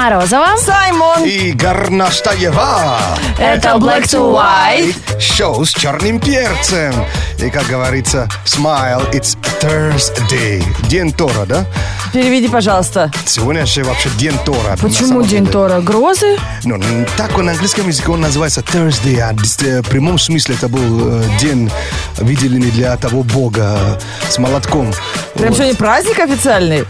Морозова. 0.00 0.56
Саймон. 0.56 1.24
И 1.24 1.52
Горнаштаева. 1.52 2.98
Это 3.38 3.76
Black 3.76 4.04
to 4.04 4.32
White. 4.34 4.94
Шоу 5.20 5.62
с 5.66 5.74
черным 5.74 6.18
перцем. 6.18 6.94
И, 7.36 7.50
как 7.50 7.66
говорится, 7.66 8.26
smile, 8.46 9.12
it's 9.12 9.36
Thursday. 9.60 10.64
День 10.88 11.12
Тора, 11.12 11.44
да? 11.44 11.66
Переведи, 12.14 12.48
пожалуйста. 12.48 13.10
Сегодня 13.26 13.66
же 13.66 13.84
вообще 13.84 14.08
День 14.16 14.38
Тора. 14.46 14.78
Почему 14.80 15.20
День 15.22 15.44
деле. 15.44 15.52
Тора? 15.52 15.80
Грозы? 15.82 16.38
Ну, 16.64 16.80
так 17.18 17.36
он 17.36 17.44
на 17.44 17.52
английском 17.52 17.86
языке 17.86 18.10
он 18.10 18.22
называется 18.22 18.62
Thursday, 18.62 19.20
а 19.20 19.34
э, 19.34 19.82
в 19.82 19.88
прямом 19.90 20.18
смысле 20.18 20.54
это 20.54 20.68
был 20.68 21.20
э, 21.20 21.22
день 21.38 21.70
выделенный 22.16 22.70
для 22.70 22.96
того 22.96 23.22
бога 23.22 23.76
э, 23.78 24.30
с 24.30 24.38
молотком. 24.38 24.94
Прям 25.34 25.50
Вот. 25.50 25.56
сегодня 25.58 25.74
праздник 25.76 26.18
официальный? 26.18 26.86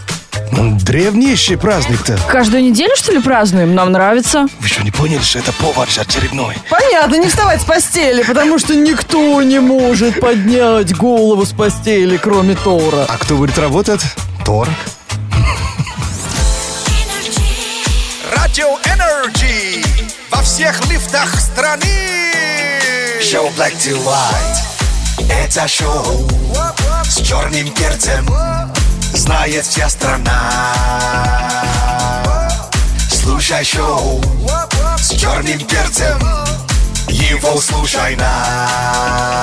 Древнейший 0.50 1.56
праздник-то. 1.56 2.18
Каждую 2.28 2.64
неделю, 2.64 2.96
что 2.96 3.12
ли, 3.12 3.20
празднуем? 3.20 3.74
Нам 3.74 3.92
нравится. 3.92 4.46
Вы 4.58 4.68
что, 4.68 4.82
не 4.82 4.90
поняли, 4.90 5.22
что 5.22 5.38
это 5.38 5.52
повод 5.52 5.88
же 5.88 6.00
очередной? 6.00 6.56
Понятно, 6.68 7.16
не 7.16 7.28
вставать 7.28 7.62
с 7.62 7.64
постели, 7.64 8.22
потому 8.24 8.58
что 8.58 8.74
никто 8.74 9.40
не 9.42 9.60
может 9.60 10.20
поднять 10.20 10.96
голову 10.96 11.44
с 11.46 11.52
постели, 11.52 12.16
кроме 12.16 12.56
Тора. 12.56 13.06
А 13.08 13.18
кто 13.18 13.36
будет 13.36 13.58
работать? 13.58 14.02
Тор. 14.44 14.68
Радио 18.36 18.76
Energy 18.84 19.84
во 20.30 20.42
всех 20.42 20.80
лифтах 20.90 21.38
страны. 21.38 21.86
Шоу 23.22 23.48
Black2White. 23.50 25.30
Это 25.30 25.68
шоу 25.68 26.28
с 27.04 27.20
черным 27.20 27.70
перцем. 27.72 28.26
Знает 29.12 29.66
вся 29.66 29.88
страна. 29.88 30.52
Слушай 33.10 33.64
шоу 33.64 34.20
с 34.98 35.10
черным 35.10 35.58
перцем. 35.60 36.49
Его 37.08 37.60
слушай 37.60 38.16
на. 38.16 39.40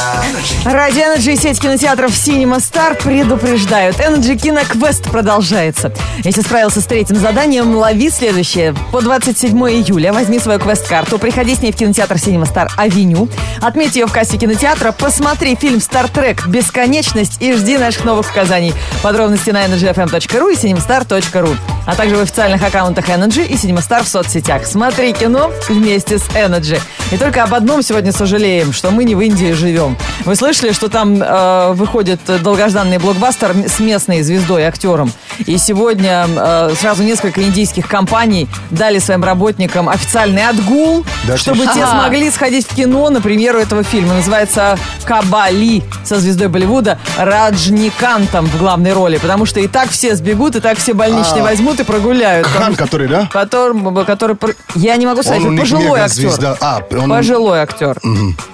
Ради 0.66 1.00
Energy 1.00 1.34
и 1.34 1.36
сеть 1.36 1.60
кинотеатров 1.60 2.12
Cinema 2.12 2.58
Star 2.58 3.02
предупреждают. 3.02 3.98
Energy 3.98 4.36
Киноквест 4.36 5.04
продолжается. 5.04 5.94
Если 6.24 6.42
справился 6.42 6.82
с 6.82 6.86
третьим 6.86 7.16
заданием, 7.16 7.76
лови 7.76 8.10
следующее. 8.10 8.76
По 8.92 9.02
27 9.02 9.58
июля 9.70 10.12
возьми 10.14 10.40
свою 10.40 10.60
квест-карту, 10.60 11.18
приходи 11.20 11.56
с 11.56 11.62
ней 11.62 11.72
в 11.72 11.76
кинотеатр 11.76 12.16
Cinema 12.16 12.44
Star 12.44 12.70
Авеню, 12.78 13.30
отметь 13.62 13.96
ее 13.96 14.08
в 14.08 14.12
кассе 14.12 14.38
кинотеатра, 14.38 14.92
посмотри 14.92 15.56
фильм 15.56 15.78
Star 15.78 16.12
Trek 16.12 16.48
Бесконечность 16.48 17.42
и 17.42 17.54
жди 17.54 17.78
наших 17.78 18.04
новых 18.06 18.30
указаний. 18.30 18.74
Подробности 19.02 19.52
на 19.52 19.66
energyfm.ru 19.66 20.54
и 20.54 20.56
cinemastar.ru, 20.56 21.56
а 21.86 21.96
также 21.96 22.18
в 22.18 22.22
официальных 22.22 22.62
аккаунтах 22.62 23.10
Energy 23.10 23.48
и 23.48 23.54
Cinema 23.54 23.80
Star 23.80 24.04
в 24.04 24.08
соцсетях. 24.08 24.66
Смотри 24.66 25.14
кино 25.14 25.52
вместе 25.70 26.18
с 26.20 26.28
Energy. 26.30 26.80
И 27.12 27.18
только 27.18 27.44
об 27.48 27.54
одном 27.54 27.82
сегодня 27.82 28.12
сожалеем, 28.12 28.74
что 28.74 28.92
мы 28.92 29.06
не 29.06 29.16
в 29.16 29.22
Индии 29.22 29.54
живем. 29.54 29.98
Вы 30.26 30.36
слышали, 30.36 30.74
что 30.74 30.90
там 30.90 31.22
э, 31.24 31.72
выходит 31.74 32.20
долгожданный 32.44 32.98
блокбастер 32.98 33.56
с 33.68 33.80
местной 33.80 34.22
звездой, 34.22 34.66
актером. 34.66 35.14
И 35.46 35.58
сегодня 35.58 36.26
э, 36.28 36.74
сразу 36.78 37.04
несколько 37.04 37.42
индийских 37.44 37.88
компаний 37.88 38.50
дали 38.70 39.00
своим 39.00 39.24
работникам 39.24 39.88
официальный 39.88 40.46
отгул, 40.46 41.06
Да 41.26 41.34
ты 41.34 41.40
чтобы 41.40 41.64
что? 41.64 41.74
те 41.74 41.84
Ага. 41.84 42.02
смогли 42.02 42.30
сходить 42.32 42.68
в 42.68 42.76
кино 42.76 43.10
на 43.10 43.22
премьеру 43.22 43.60
этого 43.60 43.84
фильма. 43.84 44.16
Называется 44.16 44.78
«Кабали» 45.06 45.84
со 46.04 46.20
звездой 46.20 46.50
Болливуда 46.50 47.00
Раджникантом 47.18 48.48
в 48.48 48.58
главной 48.58 48.92
роли. 48.92 49.18
Потому 49.20 49.46
что 49.46 49.62
и 49.62 49.68
так 49.68 49.90
все 49.90 50.16
сбегут, 50.16 50.58
и 50.58 50.60
так 50.60 50.78
все 50.80 50.94
больничные 50.94 51.42
А. 51.42 51.46
возьмут 51.46 51.80
и 51.80 51.84
прогуляют. 51.84 52.46
Хан, 52.48 52.76
который, 52.76 53.08
да? 53.08 53.30
Который, 53.32 54.06
который, 54.06 54.36
я 54.76 54.98
не 54.98 55.06
могу 55.06 55.22
сказать, 55.24 55.44
Он 55.46 55.58
пожилой 55.58 56.02
актер. 56.02 56.24
мегазвезда. 56.26 56.58
А, 56.60 56.82
он- 56.92 57.10
Пожилой 57.10 57.37
актер, 57.46 58.00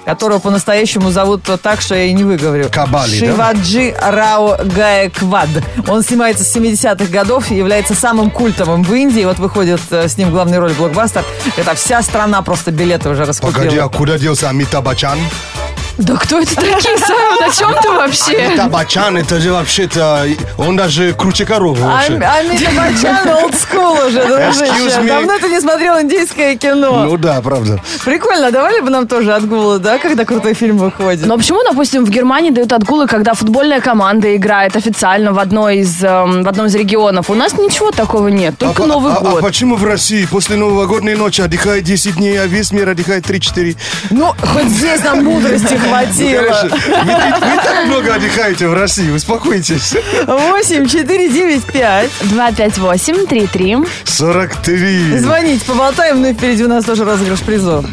которого 0.04 0.38
по-настоящему 0.38 1.10
зовут 1.10 1.42
так, 1.62 1.80
что 1.80 1.94
я 1.94 2.04
и 2.04 2.12
не 2.12 2.24
выговорю. 2.24 2.68
Кабали, 2.70 3.18
да? 3.20 3.26
Шиваджи 3.26 3.94
Рао 4.00 4.58
Гаеквад. 4.64 5.48
Он 5.88 6.02
снимается 6.02 6.44
с 6.44 6.56
70-х 6.56 7.06
годов 7.06 7.50
и 7.50 7.56
является 7.56 7.94
самым 7.94 8.30
культовым 8.30 8.82
в 8.82 8.92
Индии. 8.92 9.24
Вот 9.24 9.38
выходит 9.38 9.80
э, 9.90 10.08
с 10.08 10.16
ним 10.16 10.28
в 10.28 10.32
главной 10.32 10.58
роли 10.58 10.72
блокбастер. 10.74 11.24
Это 11.56 11.74
вся 11.74 12.02
страна 12.02 12.42
просто 12.42 12.70
билеты 12.70 13.08
уже 13.08 13.24
раскупила. 13.24 13.58
Погоди, 13.58 13.78
а 13.78 13.88
куда 13.88 14.18
делся 14.18 14.48
Амитаб 14.48 14.84
Бачан? 14.84 15.18
Да 15.98 16.16
кто 16.16 16.40
это 16.40 16.54
такие, 16.56 16.98
Саймон? 16.98 17.44
О 17.44 17.50
чем 17.52 17.74
ты 17.80 17.88
вообще? 17.90 18.36
Амитаб 18.36 18.70
Бачан, 18.70 19.16
это 19.16 19.40
же 19.40 19.52
вообще-то... 19.52 20.26
Он 20.58 20.76
даже 20.76 21.12
круче 21.12 21.44
коровы 21.46 21.80
вообще. 21.82 22.14
Амита 22.14 22.70
Бачан 22.76 23.28
олд 23.28 23.54
school 23.54 24.08
уже, 24.08 24.24
дружище. 24.26 25.02
Давно 25.06 25.38
ты 25.38 25.48
не 25.48 25.60
смотрел 25.60 26.00
индийское 26.00 26.56
кино. 26.56 27.04
Ну 27.04 27.16
да, 27.16 27.40
правда. 27.40 27.80
Прикольно, 28.04 28.50
давали 28.50 28.80
бы 28.80 28.90
нам 28.90 29.06
тоже 29.06 29.32
отгулы, 29.34 29.78
да, 29.78 29.98
когда 29.98 30.24
крутой 30.24 30.54
фильм 30.54 30.78
выходит? 30.78 31.26
Но 31.26 31.36
почему, 31.36 31.62
допустим, 31.62 32.04
в 32.04 32.10
Германии 32.10 32.50
дают 32.50 32.72
отгулы, 32.72 33.06
когда 33.06 33.34
футбольная 33.34 33.80
команда 33.80 34.34
играет 34.36 34.76
официально 34.76 35.32
в, 35.32 35.38
одной 35.38 35.78
из, 35.78 36.02
эм, 36.02 36.42
в 36.42 36.48
одном 36.48 36.66
из 36.66 36.74
регионов? 36.74 37.30
У 37.30 37.34
нас 37.34 37.56
ничего 37.56 37.92
такого 37.92 38.28
нет, 38.28 38.58
только 38.58 38.82
а, 38.82 38.86
Новый 38.86 39.12
а- 39.12 39.16
а 39.16 39.20
год. 39.20 39.42
почему 39.42 39.76
в 39.76 39.84
России 39.84 40.26
после 40.26 40.56
новогодней 40.56 41.14
ночи 41.14 41.40
отдыхает 41.40 41.84
10 41.84 42.16
дней, 42.16 42.40
а 42.40 42.46
весь 42.46 42.72
мир 42.72 42.88
отдыхает 42.88 43.24
3-4? 43.28 43.76
Ну, 44.10 44.32
хоть 44.52 44.66
здесь 44.68 45.02
нам 45.04 45.24
мудрости 45.24 45.78
хватило. 45.88 46.42
Конечно, 46.42 46.68
вы, 46.68 47.04
вы- 47.04 47.50
вы 47.50 47.56
так 47.62 47.86
много 47.86 48.14
отдыхаете 48.14 48.68
в 48.68 48.74
России, 48.74 49.10
успокойтесь. 49.10 49.94
8 50.26 50.86
4 50.88 51.28
9 51.28 51.64
5. 51.64 52.10
258-33. 52.22 53.88
43. 54.04 55.18
Звоните, 55.18 55.64
поболтаем, 55.64 56.20
ну 56.22 56.28
и 56.28 56.32
впереди 56.34 56.64
у 56.64 56.68
нас 56.68 56.84
тоже 56.84 57.04
розыгрыш 57.04 57.40
призов. 57.40 57.84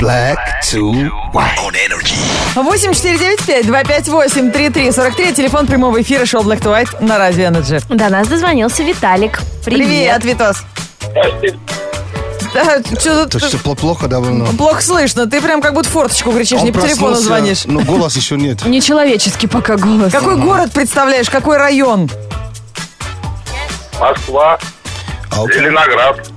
Black 0.00 0.36
to 0.62 1.10
white. 1.32 1.56
On 1.58 1.72
Energy. 1.74 2.16
8 2.54 2.92
4 2.92 3.16
9 3.18 3.44
5 3.44 3.64
258 3.66 4.50
33 4.52 4.92
43. 4.92 5.32
Телефон 5.32 5.66
прямого 5.66 6.00
эфира 6.02 6.26
шоу 6.26 6.42
Black 6.42 6.60
to 6.60 6.70
White 6.72 7.02
на 7.02 7.18
Радио 7.18 7.46
Energy. 7.46 7.82
До 7.88 8.08
нас 8.10 8.28
дозвонился 8.28 8.82
Виталик. 8.82 9.40
Привет, 9.64 10.24
Витос. 10.24 10.62
Да, 12.64 12.80
что 12.98 13.26
То 13.26 13.38
тут 13.38 13.44
что, 13.48 13.56
пл- 13.58 13.76
плохо 13.76 14.08
довольно? 14.08 14.46
плохо 14.46 14.82
слышно. 14.82 15.26
Ты 15.26 15.40
прям 15.40 15.60
как 15.60 15.74
будто 15.74 15.88
форточку 15.88 16.32
кричишь, 16.32 16.58
Он 16.60 16.64
не 16.64 16.72
по 16.72 16.80
телефону 16.80 17.14
звонишь. 17.16 17.64
Но 17.66 17.80
голос 17.80 18.16
еще 18.16 18.36
нет. 18.36 18.64
Нечеловеческий 18.64 19.48
пока 19.48 19.76
голос. 19.76 20.10
Какой 20.12 20.36
город 20.36 20.72
представляешь? 20.72 21.28
Какой 21.30 21.56
район? 21.58 22.10
Москва, 24.00 24.58
А. 25.30 25.46
Зеленоград. 25.52 26.30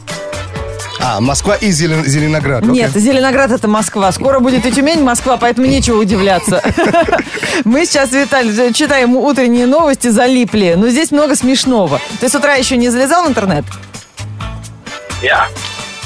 А, 1.01 1.21
Москва 1.21 1.55
и 1.55 1.69
Зелен- 1.71 2.05
Зеленоград. 2.05 2.63
окей. 2.63 2.73
Нет, 2.73 2.91
Зеленоград 2.93 3.51
это 3.51 3.67
Москва. 3.69 4.11
Скоро 4.11 4.39
будет 4.39 4.65
и 4.65 4.71
Тюмень, 4.71 5.01
Москва, 5.01 5.37
поэтому 5.37 5.65
нечего 5.67 5.97
удивляться. 6.01 6.61
Мы 7.63 7.85
сейчас, 7.85 8.11
Виталий, 8.11 8.73
читаем 8.73 9.15
утренние 9.15 9.65
новости, 9.65 10.09
залипли. 10.09 10.75
Но 10.77 10.89
здесь 10.89 11.11
много 11.11 11.35
смешного. 11.37 12.01
Ты 12.19 12.27
с 12.27 12.35
утра 12.35 12.55
еще 12.55 12.75
не 12.75 12.89
залезал 12.89 13.25
в 13.25 13.29
интернет? 13.29 13.63
Я. 15.21 15.47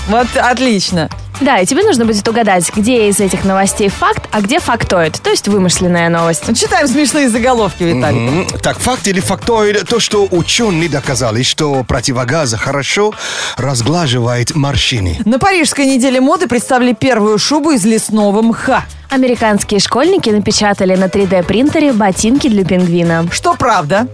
Вот 0.07 0.27
отлично. 0.35 1.09
Да, 1.41 1.57
и 1.59 1.65
тебе 1.65 1.83
нужно 1.83 2.05
будет 2.05 2.27
угадать, 2.27 2.71
где 2.75 3.09
из 3.09 3.19
этих 3.19 3.43
новостей 3.43 3.89
факт, 3.89 4.29
а 4.31 4.39
где 4.41 4.59
фактоид, 4.59 5.19
то 5.21 5.29
есть 5.31 5.47
вымышленная 5.47 6.07
новость. 6.09 6.43
Ну, 6.47 6.53
Читаем 6.53 6.87
смешные 6.87 7.27
заголовки, 7.27 7.83
Виталий. 7.83 8.27
М, 8.27 8.47
Так, 8.61 8.77
факт 8.79 9.07
или 9.07 9.19
фактоид, 9.19 9.87
то, 9.89 9.99
что 9.99 10.27
ученые 10.29 10.89
доказали, 10.89 11.41
что 11.41 11.83
противогаз 11.83 12.53
хорошо 12.53 13.13
разглаживает 13.57 14.55
морщины. 14.55 15.19
На 15.25 15.39
Парижской 15.39 15.85
неделе 15.85 16.21
моды 16.21 16.47
представили 16.47 16.93
первую 16.93 17.39
шубу 17.39 17.71
из 17.71 17.83
лесного 17.83 18.41
мха. 18.41 18.83
Американские 19.09 19.79
школьники 19.79 20.29
напечатали 20.29 20.95
на 20.95 21.05
3D-принтере 21.05 21.93
ботинки 21.93 22.47
для 22.47 22.63
пингвина. 22.63 23.27
Что 23.31 23.55
правда? 23.55 24.07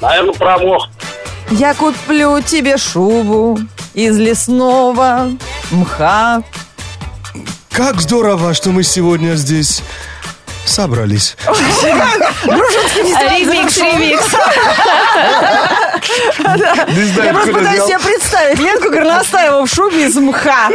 Наверное, 0.00 0.32
промох. 0.34 0.88
Я 1.50 1.74
куплю 1.74 2.40
тебе 2.40 2.76
шубу 2.76 3.58
из 3.92 4.16
лесного 4.16 5.32
мха. 5.72 6.42
Как 7.70 8.00
здорово, 8.00 8.54
что 8.54 8.70
мы 8.70 8.82
сегодня 8.84 9.34
здесь 9.34 9.82
собрались. 10.64 11.36
Ремикс, 12.44 13.78
ремикс. 13.78 14.34
Я 17.24 17.32
просто 17.32 17.52
пытаюсь 17.52 17.84
себе 17.84 17.98
представить 17.98 18.58
Ленку 18.58 18.90
Горностаеву 18.90 19.66
в 19.66 19.68
шубе 19.68 20.06
из 20.06 20.16
мха. 20.16 20.70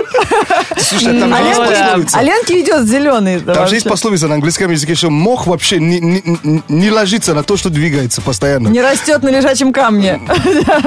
Слушай, 0.77 1.19
там 1.19 1.33
А 1.33 1.41
Ленке, 1.41 2.07
а 2.13 2.23
Ленке 2.23 2.61
идет 2.61 2.87
зеленый. 2.87 3.39
Там 3.39 3.67
же 3.67 3.75
есть 3.75 3.87
пословица 3.87 4.27
на 4.27 4.35
английском 4.35 4.71
языке, 4.71 4.95
что 4.95 5.09
мох 5.09 5.47
вообще 5.47 5.79
не, 5.79 6.91
ложится 6.91 7.33
на 7.33 7.43
то, 7.43 7.57
что 7.57 7.69
двигается 7.69 8.21
постоянно. 8.21 8.69
Не 8.69 8.81
растет 8.81 9.23
на 9.23 9.29
лежачем 9.29 9.73
камне. 9.73 10.21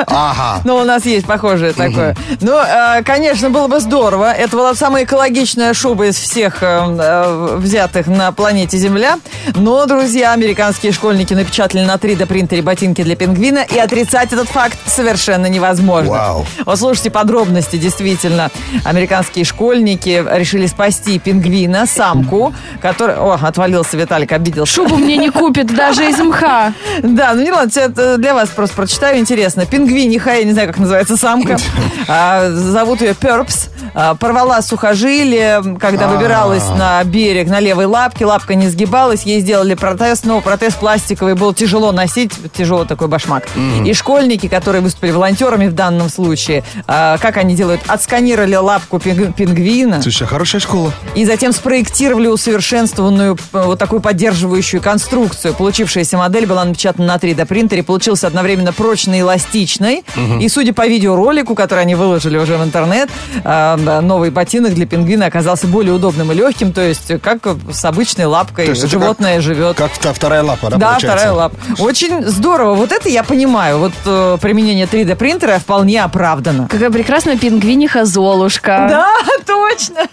Ага. 0.06 0.62
Ну, 0.64 0.76
у 0.76 0.84
нас 0.84 1.04
есть 1.04 1.26
похожее 1.26 1.72
такое. 1.72 2.16
Ну, 2.40 2.56
э, 2.58 3.02
конечно, 3.02 3.50
было 3.50 3.66
бы 3.66 3.80
здорово. 3.80 4.32
Это 4.32 4.56
была 4.56 4.74
самая 4.74 5.04
экологичная 5.04 5.74
шуба 5.74 6.06
из 6.06 6.16
всех 6.16 6.62
э, 6.62 6.66
э, 6.66 7.56
взятых 7.56 8.06
на 8.06 8.32
планете 8.32 8.78
Земля. 8.78 8.97
Земля. 8.98 9.18
Но, 9.54 9.86
друзья, 9.86 10.32
американские 10.32 10.92
школьники 10.92 11.32
напечатали 11.34 11.84
на 11.84 11.94
3D 11.94 12.26
принтере 12.26 12.62
ботинки 12.62 13.02
для 13.02 13.16
пингвина, 13.16 13.64
и 13.70 13.78
отрицать 13.78 14.32
этот 14.32 14.48
факт 14.48 14.78
совершенно 14.86 15.46
невозможно. 15.46 16.10
Вау. 16.10 16.46
Вот 16.64 16.78
слушайте 16.78 17.10
подробности, 17.10 17.76
действительно. 17.76 18.50
Американские 18.84 19.44
школьники 19.44 20.24
решили 20.32 20.66
спасти 20.66 21.18
пингвина, 21.18 21.86
самку, 21.86 22.52
который... 22.80 23.16
О, 23.16 23.38
отвалился 23.40 23.96
Виталик, 23.96 24.32
обиделся. 24.32 24.72
Шубу 24.72 24.96
мне 24.96 25.16
не 25.16 25.30
купит 25.30 25.74
даже 25.74 26.08
из 26.08 26.18
мха. 26.18 26.72
Да, 27.02 27.32
ну 27.34 27.42
не 27.42 27.52
ладно, 27.52 27.78
это 27.78 28.16
для 28.18 28.34
вас 28.34 28.48
просто 28.48 28.74
прочитаю, 28.76 29.18
интересно. 29.18 29.66
Пингвиниха, 29.66 30.34
я 30.34 30.44
не 30.44 30.52
знаю, 30.52 30.68
как 30.68 30.78
называется 30.78 31.16
самка, 31.16 31.56
А, 32.08 32.50
зовут 32.50 33.00
ее 33.02 33.14
Перпс, 33.14 33.68
А, 33.94 34.14
порвала 34.14 34.60
сухожилие, 34.62 35.62
когда 35.80 36.08
выбиралась 36.08 36.68
на 36.76 37.02
берег 37.04 37.48
на 37.48 37.60
левой 37.60 37.86
лапке, 37.86 38.24
лапка 38.26 38.54
не 38.54 38.68
сгибалась, 38.68 38.77
ей 39.24 39.40
сделали 39.40 39.74
протез, 39.74 40.24
но 40.24 40.40
протез 40.40 40.74
пластиковый 40.74 41.34
был 41.34 41.52
тяжело 41.54 41.92
носить, 41.92 42.32
тяжелый 42.56 42.86
такой 42.86 43.08
башмак. 43.08 43.46
И 43.84 43.92
школьники, 43.94 44.48
которые 44.48 44.82
выступили 44.82 45.10
волонтерами 45.12 45.66
в 45.68 45.74
данном 45.74 46.08
случае, 46.08 46.64
а, 46.86 47.18
как 47.18 47.36
они 47.36 47.54
делают, 47.54 47.80
отсканировали 47.86 48.54
лапку 48.56 48.98
пинг- 48.98 49.32
пингвина, 49.32 50.02
Слушай, 50.02 50.26
хорошая 50.26 50.60
школа. 50.60 50.92
и 51.14 51.24
затем 51.24 51.52
спроектировали 51.52 52.26
усовершенствованную 52.28 53.36
э, 53.52 53.62
вот 53.64 53.78
такую 53.78 54.00
поддерживающую 54.00 54.80
конструкцию. 54.82 55.54
Получившаяся 55.54 56.16
модель 56.18 56.46
была 56.46 56.64
напечатана 56.64 57.06
на 57.06 57.16
3D 57.16 57.46
принтере, 57.46 57.82
получился 57.82 58.26
одновременно 58.26 58.72
прочной 58.72 59.18
и 59.18 59.20
эластичной. 59.20 60.04
И 60.40 60.48
судя 60.48 60.72
по 60.72 60.86
видеоролику, 60.86 61.54
который 61.54 61.80
они 61.80 61.94
выложили 61.94 62.36
уже 62.38 62.56
в 62.56 62.64
интернет, 62.64 63.08
э, 63.44 64.00
новый 64.02 64.30
ботинок 64.30 64.74
для 64.74 64.86
пингвина 64.86 65.26
оказался 65.26 65.66
более 65.66 65.92
удобным 65.94 66.32
и 66.32 66.34
легким, 66.34 66.72
то 66.72 66.80
есть 66.82 67.10
э, 67.10 67.18
как 67.18 67.38
с 67.72 67.84
обычной 67.84 68.26
лапкой 68.26 68.67
есть 68.70 68.82
это 68.82 68.90
животное 68.90 69.34
как- 69.34 69.42
живет. 69.42 69.76
Как 69.76 69.90
вторая 70.14 70.42
лапа, 70.42 70.70
да, 70.70 70.76
Да, 70.76 70.86
получается? 70.90 71.16
вторая 71.18 71.32
лапа. 71.32 71.56
Очень 71.78 72.24
здорово. 72.26 72.74
Вот 72.74 72.92
это 72.92 73.08
я 73.08 73.22
понимаю. 73.22 73.78
Вот 73.78 73.92
э, 74.04 74.38
применение 74.40 74.86
3D 74.86 75.16
принтера 75.16 75.58
вполне 75.58 76.02
оправдано. 76.02 76.68
Какая 76.68 76.90
прекрасная 76.90 77.36
пингвиниха 77.36 78.04
Золушка. 78.04 78.86
Да, 78.88 79.10
точно. 79.46 80.06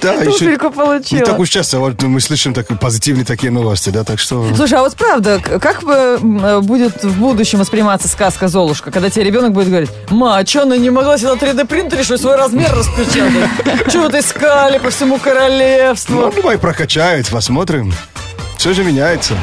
Да, 0.00 0.12
еще 0.14 0.30
Туфельку 0.30 0.66
не 0.66 0.72
получила. 0.72 1.22
так 1.24 1.38
уж 1.38 1.48
часто 1.48 1.78
вот 1.78 2.02
мы 2.02 2.20
слышим 2.20 2.54
так, 2.54 2.66
позитивные 2.78 3.24
такие 3.24 3.50
новости, 3.52 3.90
да, 3.90 4.04
так 4.04 4.18
что... 4.18 4.46
Слушай, 4.54 4.78
а 4.78 4.82
вот 4.82 4.94
правда, 4.96 5.40
как 5.60 5.82
бы 5.82 5.92
м, 6.20 6.44
э, 6.44 6.60
будет 6.60 7.02
в 7.02 7.18
будущем 7.20 7.58
восприниматься 7.58 8.08
сказка 8.08 8.48
«Золушка», 8.48 8.90
когда 8.90 9.10
тебе 9.10 9.24
ребенок 9.24 9.52
будет 9.52 9.68
говорить, 9.68 9.90
«Ма, 10.10 10.38
а 10.38 10.46
что 10.46 10.62
она 10.62 10.76
не 10.76 10.90
могла 10.90 11.18
себе 11.18 11.28
на 11.32 11.36
3D-принтере, 11.36 12.02
что 12.02 12.14
ли, 12.14 12.20
свой 12.20 12.36
размер 12.36 12.70
распечатать? 12.74 13.92
Чего 13.92 14.04
вот 14.04 14.14
искали 14.14 14.78
по 14.78 14.90
всему 14.90 15.18
королевству?» 15.18 16.14
Ну, 16.20 16.32
давай 16.34 16.58
прокачает, 16.58 17.28
посмотрим. 17.28 17.87
Все 18.56 18.72
же 18.72 18.84
меняется. 18.84 19.34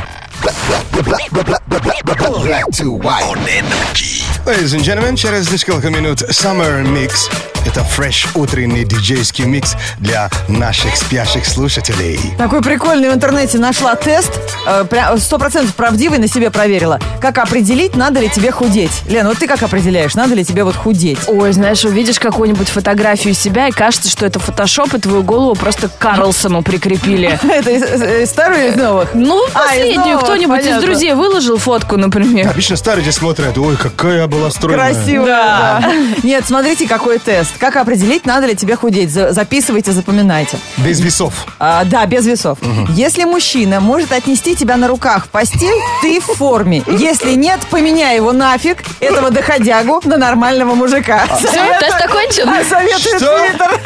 Black 2.41 2.71
to 2.71 2.97
white. 2.97 4.24
Ladies 4.45 4.75
and 4.75 4.83
gentlemen, 4.83 5.15
через 5.15 5.51
несколько 5.51 5.89
минут 5.89 6.21
Summer 6.21 6.83
Mix. 6.83 7.31
Это 7.65 7.83
фреш 7.83 8.27
утренний 8.35 8.83
диджейский 8.85 9.45
микс 9.45 9.73
для 9.97 10.29
наших 10.47 10.95
спящих 10.95 11.47
слушателей. 11.47 12.19
Такой 12.37 12.61
прикольный 12.61 13.09
в 13.09 13.13
интернете 13.15 13.57
нашла 13.57 13.95
тест, 13.95 14.31
э, 14.67 14.85
сто 15.17 15.39
процентов 15.39 15.73
правдивый, 15.73 16.19
на 16.19 16.27
себе 16.27 16.51
проверила. 16.51 16.99
Как 17.19 17.39
определить, 17.39 17.95
надо 17.95 18.19
ли 18.19 18.29
тебе 18.29 18.51
худеть? 18.51 18.91
Лен, 19.07 19.27
вот 19.27 19.39
ты 19.39 19.47
как 19.47 19.63
определяешь, 19.63 20.13
надо 20.13 20.35
ли 20.35 20.45
тебе 20.45 20.63
вот 20.63 20.75
худеть? 20.75 21.17
Ой, 21.25 21.51
знаешь, 21.53 21.83
увидишь 21.83 22.19
какую-нибудь 22.19 22.69
фотографию 22.69 23.33
себя, 23.33 23.67
и 23.67 23.71
кажется, 23.71 24.09
что 24.11 24.27
это 24.27 24.37
фотошоп, 24.37 24.93
и 24.93 24.99
твою 24.99 25.23
голову 25.23 25.55
просто 25.55 25.89
Карлсону 25.89 26.61
прикрепили. 26.61 27.39
Это 27.49 27.71
из, 27.71 28.29
старую 28.29 28.69
из 28.69 28.75
новых? 28.75 29.09
Ну, 29.15 29.43
А, 29.55 29.69
последнюю 29.69 30.19
кто-нибудь 30.19 30.63
из 30.63 30.81
друзей 30.83 31.13
выложил 31.15 31.57
фотку, 31.57 31.97
например. 31.97 32.47
Обычно 32.49 32.75
старые 32.75 33.11
смотрят, 33.11 33.57
ой, 33.57 33.75
какая 33.75 34.27
была 34.35 34.49
стройная. 34.51 34.93
Красиво. 34.93 35.25
Да. 35.25 35.91
Нет, 36.23 36.45
смотрите, 36.45 36.87
какой 36.87 37.19
тест. 37.19 37.51
Как 37.57 37.75
определить, 37.75 38.25
надо 38.25 38.47
ли 38.47 38.55
тебе 38.55 38.75
худеть? 38.75 39.11
За- 39.11 39.31
Записывайте, 39.31 39.91
запоминайте. 39.91 40.57
Без 40.77 40.99
весов. 40.99 41.33
А, 41.59 41.83
да, 41.85 42.05
без 42.05 42.25
весов. 42.25 42.57
Если 42.89 43.23
мужчина 43.23 43.79
может 43.79 44.11
отнести 44.11 44.55
тебя 44.55 44.77
на 44.77 44.87
руках 44.87 45.25
в 45.25 45.29
постель, 45.29 45.79
ты 46.01 46.19
в 46.19 46.25
форме. 46.25 46.83
Если 46.87 47.33
нет, 47.33 47.59
поменяй 47.69 48.15
его 48.17 48.31
нафиг, 48.33 48.79
этого 48.99 49.31
доходягу, 49.31 50.01
на 50.05 50.17
нормального 50.17 50.75
мужика. 50.75 51.25
Все, 51.37 51.47
тест 51.79 52.01
окончен. 52.03 52.49
А, 52.49 52.63
Советует 52.63 53.17
Что? 53.17 53.37
Твиттер. 53.47 53.79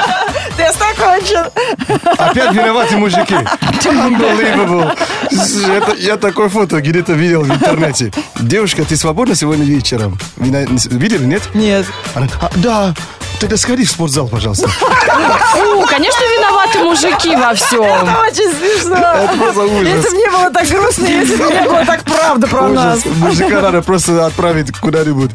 Тест 0.56 0.78
окончен. 0.80 1.44
Опять 2.18 2.52
виноваты 2.54 2.96
мужики. 2.96 3.34
Unbelievable. 3.84 4.96
Это- 5.76 5.96
я 5.98 6.16
такое 6.16 6.48
фото 6.48 6.80
где-то 6.80 7.12
видел 7.12 7.42
в 7.42 7.50
интернете. 7.50 8.12
Девушка, 8.38 8.84
ты 8.84 8.96
свободна 8.96 9.34
сегодня 9.34 9.64
вечером? 9.64 9.89
Вы 10.36 10.46
на- 10.50 10.66
Видели, 10.90 11.24
нет? 11.24 11.42
Нет. 11.54 11.86
Она, 12.14 12.26
«А, 12.40 12.50
да, 12.56 12.94
тогда 13.40 13.56
сходи 13.56 13.84
в 13.84 13.90
спортзал, 13.90 14.28
пожалуйста. 14.28 14.68
Фу, 14.68 15.86
конечно, 15.88 16.20
виноваты 16.36 16.78
мужики 16.80 17.36
во 17.36 17.54
всем. 17.54 17.80
Очень 17.82 18.52
смешно. 18.54 18.96
Это 18.96 19.36
просто 19.38 19.60
ужас. 19.62 19.88
Если 19.88 20.10
бы 20.10 20.16
не 20.16 20.30
было 20.30 20.50
так 20.50 20.66
грустно, 20.68 21.06
если 21.06 21.36
бы 21.36 21.44
не 21.52 21.62
было 21.62 21.84
так 21.86 22.02
правда 22.04 22.46
про 22.46 22.68
нас. 22.68 23.00
Ужас. 23.04 23.16
Мужика 23.18 23.60
надо 23.60 23.82
просто 23.82 24.26
отправить 24.26 24.76
куда-нибудь. 24.78 25.30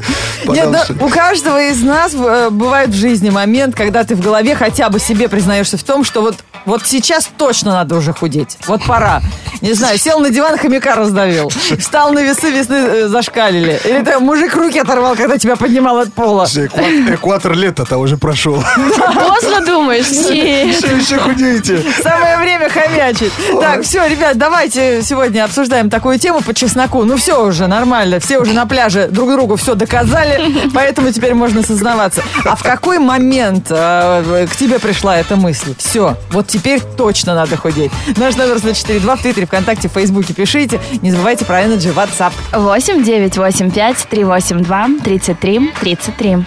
Нет, 0.45 0.65
подальше. 0.65 0.95
ну, 0.99 1.05
у 1.05 1.09
каждого 1.09 1.61
из 1.61 1.81
нас 1.81 2.13
э, 2.13 2.49
бывает 2.51 2.89
в 2.89 2.95
жизни 2.95 3.29
момент, 3.29 3.75
когда 3.75 4.03
ты 4.03 4.15
в 4.15 4.21
голове 4.21 4.55
хотя 4.55 4.89
бы 4.89 4.99
себе 4.99 5.27
признаешься 5.29 5.77
в 5.77 5.83
том, 5.83 6.03
что 6.03 6.21
вот, 6.21 6.35
вот 6.65 6.85
сейчас 6.85 7.29
точно 7.37 7.73
надо 7.73 7.95
уже 7.95 8.13
худеть. 8.13 8.57
Вот 8.67 8.83
пора. 8.85 9.21
Не 9.61 9.73
знаю, 9.73 9.97
сел 9.97 10.19
на 10.19 10.29
диван, 10.29 10.57
хомяка 10.57 10.95
раздавил. 10.95 11.49
Встал 11.49 12.11
на 12.11 12.21
весы, 12.21 12.51
весы 12.51 12.73
э, 12.73 13.07
зашкалили. 13.07 13.79
Или 13.85 14.03
ты, 14.03 14.19
мужик 14.19 14.55
руки 14.55 14.79
оторвал, 14.79 15.15
когда 15.15 15.37
тебя 15.37 15.55
поднимал 15.55 15.99
от 15.99 16.13
пола. 16.13 16.45
Экватор 16.45 17.53
лета-то 17.53 17.97
уже 17.97 18.17
прошел. 18.17 18.63
Поздно 18.75 19.65
думаешь? 19.65 20.09
Нет. 20.11 20.83
Еще, 20.83 20.97
еще 20.97 21.17
худеете. 21.19 21.83
Самое 22.03 22.37
время 22.37 22.69
хомячить. 22.69 23.31
Так, 23.59 23.83
все, 23.83 24.05
ребят, 24.07 24.37
давайте 24.37 25.01
сегодня 25.01 25.43
обсуждаем 25.45 25.89
такую 25.89 26.19
тему 26.19 26.41
по 26.41 26.53
чесноку. 26.53 27.03
Ну 27.05 27.17
все 27.17 27.43
уже 27.45 27.67
нормально, 27.67 28.19
все 28.19 28.37
уже 28.39 28.53
на 28.53 28.65
пляже 28.65 29.07
друг 29.07 29.31
другу 29.31 29.55
все 29.55 29.75
доказали, 29.75 30.69
поэтому 30.73 31.11
теперь 31.11 31.33
можно 31.33 31.63
сознаваться. 31.63 32.23
А 32.43 32.55
в 32.55 32.63
какой 32.63 32.99
момент 32.99 33.67
э, 33.69 34.47
к 34.51 34.55
тебе 34.55 34.79
пришла 34.79 35.17
эта 35.17 35.35
мысль? 35.35 35.73
Все, 35.77 36.17
вот 36.31 36.47
теперь 36.55 36.81
точно 36.81 37.35
надо 37.35 37.57
худеть. 37.57 37.91
Наш 38.15 38.35
номер 38.37 38.55
104.2 38.55 39.17
в 39.17 39.21
Твиттере, 39.21 39.45
ВКонтакте, 39.45 39.89
в 39.89 39.91
Фейсбуке 39.91 40.33
пишите. 40.33 40.79
Не 41.01 41.11
забывайте 41.11 41.43
про 41.43 41.61
Energy 41.63 41.93
WhatsApp. 41.93 42.31
8 42.53 43.03
9 43.03 43.37
8 43.37 43.71
5 43.71 44.07
3 44.09 44.23
8 44.23 44.63
2 44.63 44.87
33 45.03 45.71
33. 45.81 46.45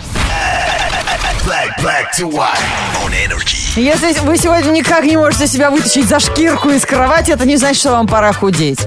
Black, 1.44 1.80
black 1.82 2.12
to 2.18 2.30
white 2.30 2.48
on 3.04 3.12
energy. 3.12 3.80
Если 3.80 4.18
вы 4.20 4.36
сегодня 4.38 4.70
никак 4.70 5.04
не 5.04 5.16
можете 5.16 5.46
себя 5.46 5.70
вытащить 5.70 6.08
за 6.08 6.20
шкирку 6.20 6.70
из 6.70 6.84
кровати, 6.84 7.30
это 7.30 7.46
не 7.46 7.56
значит, 7.56 7.80
что 7.80 7.90
вам 7.90 8.06
пора 8.06 8.32
худеть. 8.32 8.80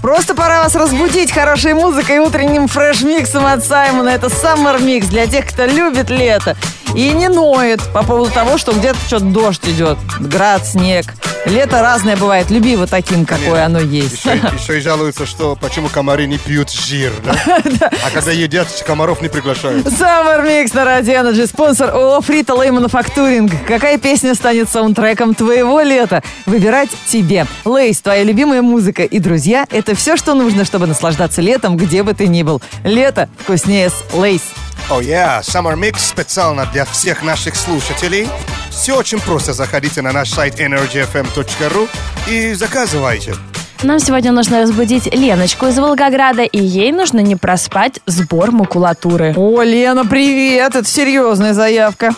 Просто 0.00 0.34
пора 0.34 0.62
вас 0.62 0.74
разбудить 0.76 1.32
хорошей 1.32 1.74
музыкой 1.74 2.16
и 2.16 2.18
утренним 2.20 2.68
фреш-миксом 2.68 3.44
от 3.44 3.64
Саймона. 3.64 4.10
Это 4.10 4.28
Summer 4.28 4.80
Mix 4.80 5.08
для 5.08 5.26
тех, 5.26 5.46
кто 5.46 5.64
любит 5.66 6.08
лето. 6.10 6.56
И 6.94 7.10
не 7.12 7.28
ноет 7.28 7.80
по 7.92 8.02
поводу 8.02 8.30
того, 8.30 8.58
что 8.58 8.72
где-то 8.72 8.98
что-то 9.06 9.26
дождь 9.26 9.64
идет. 9.66 9.98
Град, 10.20 10.66
снег. 10.66 11.14
Лето 11.46 11.80
разное 11.80 12.16
бывает. 12.16 12.50
Люби 12.50 12.72
его 12.72 12.86
таким, 12.86 13.24
какое 13.24 13.64
оно 13.64 13.78
есть. 13.78 14.24
Еще, 14.24 14.40
еще 14.58 14.78
и 14.78 14.80
жалуются, 14.80 15.26
что 15.26 15.56
почему 15.56 15.88
комары 15.88 16.26
не 16.26 16.38
пьют 16.38 16.70
жир, 16.70 17.12
да? 17.24 17.34
А 18.04 18.10
когда 18.12 18.32
едят, 18.32 18.68
комаров 18.86 19.22
не 19.22 19.28
приглашают. 19.28 19.86
Summer 19.86 20.44
Mix 20.44 20.74
на 20.74 20.84
Радио 20.84 21.14
Energy. 21.14 21.46
Спонсор 21.46 21.90
ООО 21.90 22.20
Фрита 22.20 22.54
Лей 22.60 22.70
Мануфактуринг. 22.70 23.52
Какая 23.66 23.98
песня 23.98 24.34
станет 24.34 24.68
саундтреком 24.68 25.34
твоего 25.34 25.80
лета? 25.80 26.22
Выбирать 26.46 26.90
тебе. 27.06 27.46
Lay's, 27.64 28.00
твоя 28.00 28.24
любимая 28.24 28.62
музыка 28.62 29.04
и 29.04 29.18
друзья– 29.18 29.66
это 29.70 29.94
все, 29.94 30.16
что 30.16 30.34
нужно, 30.34 30.64
чтобы 30.64 30.86
наслаждаться 30.86 31.40
летом, 31.40 31.76
где 31.76 32.02
бы 32.02 32.14
ты 32.14 32.26
ни 32.26 32.42
был. 32.42 32.60
Лето 32.84 33.28
вкуснее 33.38 33.90
с 33.90 34.04
Lay's. 34.14 34.42
Oh, 34.90 35.02
yeah, 35.02 35.42
Summer 35.42 35.76
Mix 35.76 35.98
специально 35.98 36.64
для 36.72 36.86
всех 36.86 37.22
наших 37.22 37.56
слушателей. 37.56 38.26
Все 38.70 38.96
очень 38.96 39.20
просто. 39.20 39.52
Заходите 39.52 40.00
на 40.00 40.12
наш 40.12 40.30
сайт 40.30 40.58
energyfm.ru 40.58 41.88
и 42.26 42.54
заказывайте. 42.54 43.34
Нам 43.82 43.98
сегодня 43.98 44.32
нужно 44.32 44.62
разбудить 44.62 45.14
Леночку 45.14 45.66
из 45.66 45.78
Волгограда, 45.78 46.42
и 46.42 46.58
ей 46.58 46.90
нужно 46.90 47.20
не 47.20 47.36
проспать 47.36 48.00
сбор 48.06 48.50
макулатуры. 48.50 49.34
О, 49.36 49.62
Лена, 49.62 50.06
привет! 50.06 50.74
Это 50.74 50.88
серьезная 50.88 51.52
заявка. 51.52 52.14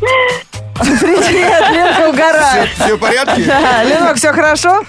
Привет, 0.76 1.70
Ленка 1.70 2.08
угорает. 2.10 2.53
Все 2.78 2.96
в 2.96 2.98
порядке? 2.98 3.42
Да, 3.44 3.82
Ленок, 3.84 4.16
все 4.16 4.32
хорошо? 4.32 4.82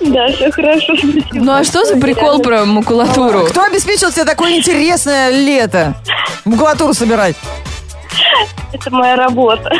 Да, 0.00 0.28
все 0.28 0.50
хорошо. 0.50 0.94
Ну 1.32 1.52
а 1.52 1.64
что 1.64 1.84
за 1.84 1.96
прикол 1.96 2.40
про 2.40 2.64
макулатуру? 2.64 3.46
Кто 3.46 3.62
обеспечил 3.64 4.10
тебе 4.10 4.24
такое 4.24 4.56
интересное 4.56 5.30
лето? 5.30 5.94
Макулатуру 6.44 6.94
собирать. 6.94 7.36
Это 8.72 8.90
моя 8.90 9.16
работа. 9.16 9.70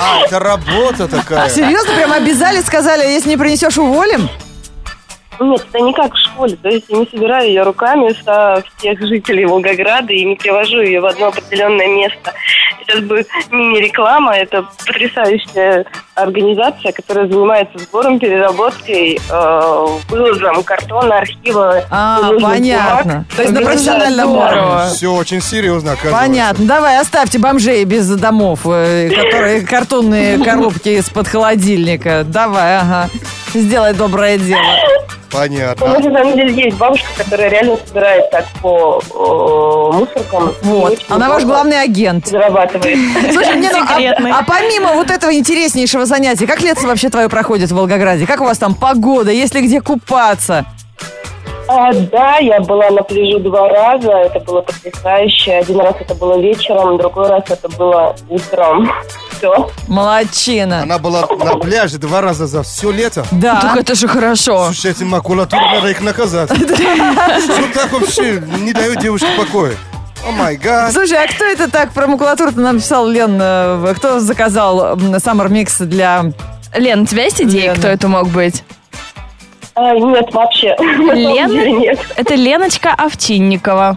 А, 0.00 0.24
это 0.24 0.38
работа 0.38 1.08
такая. 1.08 1.48
Серьезно, 1.50 1.94
прям 1.94 2.12
обязали, 2.12 2.60
сказали, 2.60 3.06
если 3.06 3.28
не 3.30 3.36
принесешь, 3.36 3.76
уволим? 3.76 4.28
Нет, 5.40 5.64
это 5.70 5.80
не 5.80 5.92
как 5.92 6.12
в 6.14 6.18
школе. 6.18 6.56
То 6.60 6.68
есть 6.68 6.86
я 6.88 6.98
не 6.98 7.06
собираю 7.06 7.46
ее 7.48 7.62
руками 7.62 8.14
со 8.24 8.62
всех 8.78 9.00
жителей 9.00 9.44
Волгограда 9.44 10.12
и 10.12 10.24
не 10.24 10.34
привожу 10.34 10.80
ее 10.80 11.00
в 11.00 11.06
одно 11.06 11.28
определенное 11.28 11.86
место. 11.86 12.32
Сейчас 12.88 13.04
бы 13.04 13.26
мини-реклама. 13.50 14.34
Это 14.34 14.66
потрясающая 14.86 15.84
организация, 16.14 16.92
которая 16.92 17.28
занимается 17.28 17.78
сбором, 17.78 18.18
переработкой, 18.18 19.20
э, 19.30 19.86
вывозом 20.08 20.62
картона, 20.62 21.18
архива. 21.18 21.84
А, 21.90 22.32
понятно. 22.40 23.02
бумаг. 23.04 23.24
То 23.36 23.42
есть 23.42 23.54
на 23.54 23.60
профессиональном 23.60 24.30
уровне. 24.30 24.90
Все 24.94 25.12
очень 25.12 25.42
серьезно, 25.42 25.92
оказывается. 25.92 26.26
Понятно. 26.26 26.64
Давай, 26.66 26.98
оставьте 26.98 27.38
бомжей 27.38 27.84
без 27.84 28.08
домов, 28.08 28.60
э, 28.64 29.10
которые 29.10 29.60
картонные 29.66 30.42
коробки 30.42 30.88
из-под 30.88 31.28
холодильника. 31.28 32.24
Давай, 32.26 32.78
ага. 32.78 33.10
Сделай 33.52 33.92
доброе 33.92 34.38
дело. 34.38 34.62
У 35.32 35.36
нас 35.36 35.48
Понятно. 35.48 36.10
на 36.10 36.18
самом 36.18 36.36
деле 36.36 36.54
есть 36.54 36.76
бабушка, 36.78 37.06
которая 37.16 37.48
реально 37.50 37.76
собирает 37.86 38.30
так 38.30 38.46
по 38.62 39.00
э, 39.00 39.96
мусоркам. 39.96 40.54
Вот. 40.62 40.98
Она 41.08 41.28
ваш 41.28 41.44
главный 41.44 41.80
агент. 41.80 42.26
Зарабатывает. 42.26 42.98
Слушай, 43.32 43.56
мне, 43.56 43.70
ну, 43.70 44.32
а, 44.32 44.40
а 44.40 44.44
помимо 44.44 44.94
вот 44.94 45.10
этого 45.10 45.34
интереснейшего 45.34 46.06
занятия, 46.06 46.46
как 46.46 46.62
лето 46.62 46.86
вообще 46.86 47.10
твое 47.10 47.28
проходит 47.28 47.70
в 47.70 47.74
Волгограде? 47.74 48.26
Как 48.26 48.40
у 48.40 48.44
вас 48.44 48.58
там 48.58 48.74
погода? 48.74 49.30
Есть 49.30 49.54
ли 49.54 49.60
где 49.60 49.80
купаться? 49.80 50.64
А, 51.68 51.92
да, 51.92 52.38
я 52.38 52.60
была 52.60 52.88
на 52.90 53.02
пляжу 53.02 53.40
два 53.40 53.68
раза, 53.68 54.10
это 54.10 54.40
было 54.40 54.62
потрясающе. 54.62 55.52
Один 55.58 55.80
раз 55.80 55.94
это 56.00 56.14
было 56.14 56.38
вечером, 56.38 56.96
другой 56.98 57.28
раз 57.28 57.44
это 57.48 57.68
было 57.68 58.16
утром. 58.28 58.90
Все. 59.38 59.70
Молодчина. 59.86 60.82
Она 60.82 60.98
была 60.98 61.20
на 61.44 61.56
пляже 61.56 61.98
два 61.98 62.20
раза 62.20 62.46
за 62.48 62.62
все 62.64 62.90
лето. 62.90 63.24
Да. 63.30 63.60
Так 63.60 63.76
это 63.76 63.94
же 63.94 64.08
хорошо. 64.08 64.64
Слушай, 64.66 64.90
эти 64.90 65.04
макулатуры 65.04 65.62
надо 65.74 65.88
их 65.90 66.00
наказать. 66.00 66.50
Что 66.56 67.72
так 67.74 67.92
вообще 67.92 68.42
не 68.58 68.72
дают 68.72 68.98
девушке 68.98 69.28
покоя? 69.36 69.74
О 70.26 70.32
май 70.32 70.56
гад. 70.56 70.92
Слушай, 70.92 71.22
а 71.24 71.28
кто 71.28 71.44
это 71.44 71.70
так 71.70 71.92
про 71.92 72.08
макулатуру-то 72.08 72.58
нам 72.60 72.78
писал, 72.78 73.06
Лен? 73.06 73.38
э, 73.40 73.94
Кто 73.96 74.18
заказал 74.18 74.96
Summer 74.96 75.48
Mix 75.48 75.84
для... 75.84 76.24
Лен, 76.74 77.02
у 77.02 77.06
тебя 77.06 77.22
есть 77.24 77.40
идеи, 77.40 77.62
Лена. 77.62 77.74
кто 77.76 77.86
это 77.86 78.08
мог 78.08 78.26
быть? 78.28 78.64
А, 79.78 79.94
нет, 79.94 80.34
вообще. 80.34 80.74
Лена? 80.80 81.48
деле 81.48 81.72
нет. 81.72 82.00
Это 82.16 82.34
Леночка 82.34 82.92
Овчинникова. 82.94 83.96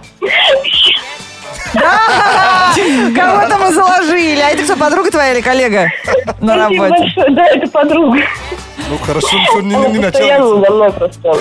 Кого-то 1.74 3.58
мы 3.58 3.74
заложили. 3.74 4.42
А 4.42 4.50
это 4.50 4.64
кто, 4.64 4.76
подруга 4.76 5.10
твоя 5.10 5.34
или 5.34 5.42
коллега 5.42 5.90
на 6.40 6.56
работе? 6.56 7.14
Да, 7.32 7.48
это 7.48 7.68
подруга. 7.72 8.20
Ну 8.90 8.98
хорошо, 8.98 9.28
что 9.28 9.62
не, 9.62 9.74
не 9.74 10.00
постоянно 10.04 10.46
начал. 10.46 10.58
надо 10.58 10.74
мной 10.74 10.92
просто 10.92 11.34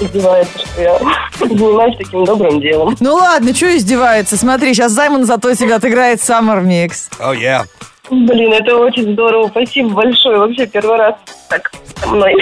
издевается, 0.00 0.58
что 0.58 0.82
я 0.82 0.98
занимаюсь 1.38 1.96
таким 1.96 2.24
добрым 2.24 2.60
делом. 2.60 2.96
Ну 3.00 3.14
ладно, 3.14 3.54
что 3.54 3.74
издевается? 3.74 4.36
Смотри, 4.36 4.74
сейчас 4.74 4.92
Займон 4.92 5.24
зато 5.24 5.54
тебя 5.54 5.76
отыграет 5.76 6.18
Summer 6.18 6.62
Mix. 6.62 7.08
О, 7.18 7.32
yeah. 7.32 7.64
Блин, 8.10 8.52
это 8.52 8.76
очень 8.76 9.12
здорово. 9.12 9.48
Спасибо 9.48 9.90
большое. 9.90 10.38
Вообще 10.38 10.66
первый 10.66 10.96
раз 10.96 11.14
так 11.48 11.70
со 11.96 12.06
мной. 12.08 12.34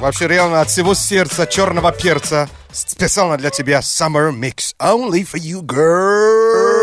Вообще 0.00 0.28
реально 0.28 0.60
от 0.60 0.68
всего 0.68 0.94
сердца 0.94 1.46
черного 1.46 1.92
перца 1.92 2.48
специально 2.72 3.36
для 3.36 3.50
тебя 3.50 3.80
Summer 3.80 4.32
Mix. 4.32 4.74
Only 4.80 5.24
for 5.24 5.38
you, 5.38 5.62
girl. 5.62 6.79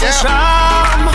Son 0.00 0.06
yeah. 0.06 0.12
charme. 0.22 1.10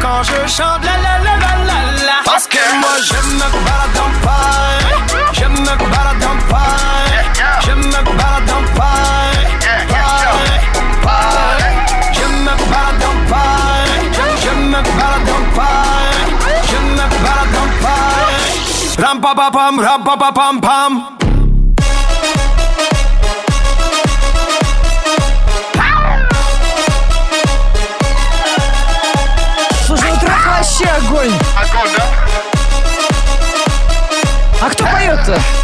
Quand 0.00 0.22
je 0.22 0.46
chante 0.56 0.84
la 0.84 0.96
la 1.04 1.14
la 1.26 1.34
la 1.42 1.52
la 1.68 1.78
la. 2.06 2.16
Parce 2.24 2.46
que 2.46 2.62
moi 2.80 2.94
je 3.08 3.18
me 3.38 3.46
balade 3.66 3.98
en 4.04 4.10
paille, 4.24 4.94
je 5.32 5.46
me 5.46 5.74
balade 5.92 6.24
en 6.30 6.36
paille, 6.50 7.14
je 7.66 7.72
me 7.72 8.00
balade 8.18 8.50
en 8.56 8.62
paille, 8.78 9.46
paille, 9.90 10.60
paille. 11.04 11.74
Je 12.12 12.26
me 12.44 12.54
balade 12.72 13.04
en 13.10 13.16
paille, 13.30 13.98
je 14.44 14.52
me 14.72 14.80
balade 14.98 15.30
en 15.36 15.42
paille, 15.58 16.32
je 16.70 16.78
me 16.96 17.04
balade 17.24 17.56
en 17.62 17.68
paille. 17.84 19.04
Ram 19.04 19.20
pa 19.20 19.34
pa 19.34 19.50
pam, 19.50 19.80
ram 19.80 20.02
pa 20.04 20.16
pa 20.16 20.32
pam 20.32 20.60
pam. 20.60 21.19
Вообще 31.10 31.32
огонь. 31.56 32.00
А 34.62 34.70
кто 34.70 34.84
поет-то? 34.86 35.59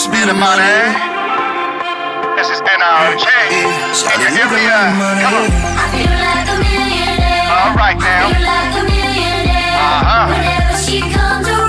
spending 0.00 0.40
money. 0.40 0.96
This 2.36 2.48
is 2.48 2.60
been 2.64 2.80
our 2.80 3.12
change. 3.20 4.00
In 4.24 4.32
your. 4.32 4.48
Come 4.48 5.34
on. 5.36 5.52
I 5.76 5.92
feel 5.92 6.08
like 6.08 6.48
a 6.48 6.56
millionaire. 6.56 7.52
All 7.52 7.76
right 7.76 7.98
now. 8.00 8.32
Like 8.32 8.80
uh 9.76 10.04
huh. 10.08 11.59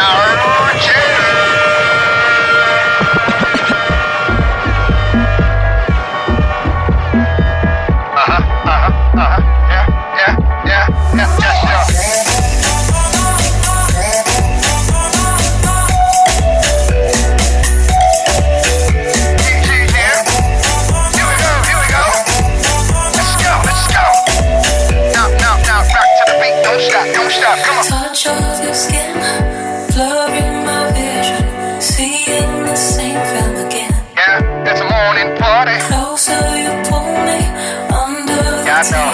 hour. 0.00 0.29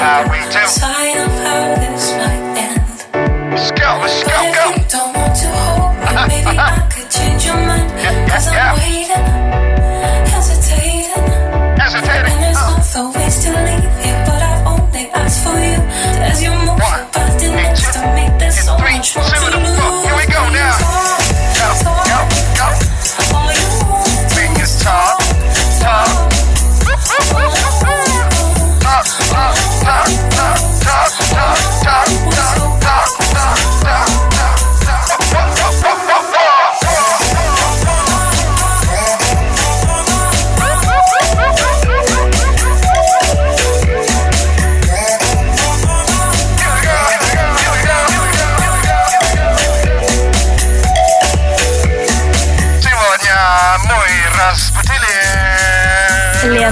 Tired 0.06 1.18
of 1.18 1.32
how 1.42 1.74
this 1.82 2.12
might 2.14 2.54
end. 2.62 2.78
Let's 3.50 3.70
go, 3.72 3.98
let's 3.98 4.22
go, 4.22 4.30
go. 4.30 4.70
if 4.70 4.78
you 4.78 4.86
don't 4.86 5.12
want 5.18 5.34
to 5.34 5.48
hold 5.50 5.98
me, 5.98 6.06
maybe 6.30 6.54
I 6.56 6.86
could 6.94 7.10
change 7.10 7.44
your 7.44 7.56
mind. 7.56 7.90
Cause 8.30 8.46
I'm 8.46 8.78
waiting, 8.78 9.26
hesitating. 10.30 11.26
Hesitating. 11.74 12.30
And 12.30 12.38
there's 12.38 12.62
other 12.62 13.18
ways 13.18 13.36
to 13.42 13.50
leave 13.50 13.96
here, 13.98 14.22
but 14.30 14.40
I've 14.46 14.66
only 14.78 15.10
asked 15.10 15.42
for 15.42 15.58
you. 15.58 15.78
As 16.22 16.40
you 16.40 16.50
move 16.54 16.78
One, 16.78 17.02
your 17.02 17.10
body 17.10 17.48
next 17.50 17.90
to 17.94 18.00
me, 18.14 18.30
there's 18.38 18.62
so 18.62 18.78
three, 18.78 19.02
much 19.02 19.16
more 19.16 19.45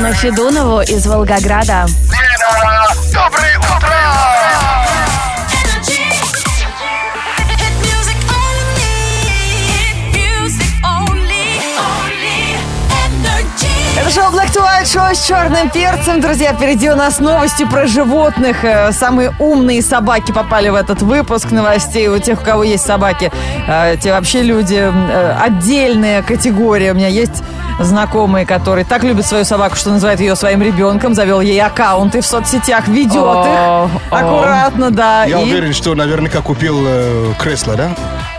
Лену 0.04 0.14
Федунову 0.16 0.80
из 0.82 1.06
Волгограда. 1.06 1.86
Доброе 3.10 3.58
утро! 3.58 3.94
Это 13.98 14.10
шоу 14.10 14.30
Black 14.30 14.52
to 14.52 14.60
White, 14.60 14.92
шоу 14.92 15.14
с 15.14 15.26
черным 15.26 15.70
перцем. 15.70 16.20
Друзья, 16.20 16.52
впереди 16.52 16.90
у 16.90 16.96
нас 16.96 17.20
новости 17.20 17.64
про 17.64 17.86
животных. 17.86 18.62
Э, 18.62 18.92
Самые 18.92 19.32
умные 19.38 19.80
собаки 19.80 20.32
попали 20.32 20.68
в 20.68 20.74
этот 20.74 21.00
выпуск 21.00 21.50
новостей. 21.50 22.08
У 22.08 22.18
тех, 22.18 22.42
у 22.42 22.44
кого 22.44 22.64
есть 22.64 22.84
собаки, 22.84 23.32
э, 23.66 23.96
те 24.02 24.12
вообще 24.12 24.42
люди, 24.42 24.74
э, 24.76 25.36
отдельная 25.40 26.22
категория. 26.22 26.92
У 26.92 26.94
меня 26.94 27.08
есть 27.08 27.42
знакомые, 27.80 28.46
которые 28.46 28.84
так 28.84 29.02
любят 29.04 29.26
свою 29.26 29.44
собаку, 29.44 29.76
что 29.76 29.90
называют 29.90 30.20
ее 30.20 30.36
своим 30.36 30.62
ребенком, 30.62 31.14
завел 31.14 31.40
ей 31.40 31.60
аккаунты 31.60 32.20
в 32.20 32.26
соцсетях, 32.26 32.88
ведет 32.88 33.16
О, 33.16 33.88
их 33.94 34.02
аккуратно, 34.12 34.90
да. 34.90 35.24
Я 35.24 35.40
и- 35.40 35.44
уверен, 35.44 35.72
что 35.72 35.94
наверняка 35.94 36.40
купил 36.40 36.76
э, 36.86 37.32
кресло, 37.38 37.74
да? 37.74 37.90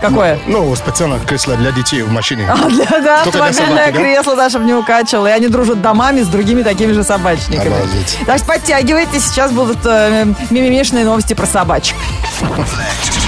Какое? 0.02 0.38
Ну, 0.48 0.76
специально 0.76 1.20
кресло 1.20 1.56
для 1.56 1.72
детей 1.72 2.02
в 2.02 2.12
машине. 2.12 2.48
А, 2.50 2.70
для, 2.70 2.86
да, 2.86 3.24
автомобильное 3.24 3.92
кресло, 3.92 4.36
да, 4.36 4.50
чтобы 4.50 4.66
не 4.66 4.74
укачивало. 4.74 5.28
И 5.28 5.32
они 5.32 5.48
дружат 5.48 5.82
домами 5.82 6.22
с 6.22 6.28
другими 6.28 6.64
такими 6.64 6.92
же 6.92 7.04
собачниками. 7.04 7.68
Обалдеть. 7.76 8.18
Так 8.26 8.38
что 8.38 8.48
подтягивайте, 8.48 9.20
сейчас 9.20 9.52
будут 9.52 9.80
э, 9.86 10.26
мимимишные 10.50 11.06
новости 11.06 11.34
про 11.34 11.46
собачек. 11.46 11.96